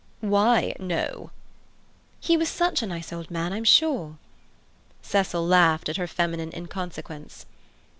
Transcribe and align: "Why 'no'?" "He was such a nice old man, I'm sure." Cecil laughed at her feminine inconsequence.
"Why 0.21 0.73
'no'?" 0.79 1.29
"He 2.19 2.35
was 2.35 2.49
such 2.49 2.81
a 2.81 2.87
nice 2.87 3.13
old 3.13 3.29
man, 3.29 3.53
I'm 3.53 3.63
sure." 3.63 4.17
Cecil 5.03 5.45
laughed 5.45 5.89
at 5.89 5.97
her 5.97 6.07
feminine 6.07 6.51
inconsequence. 6.55 7.45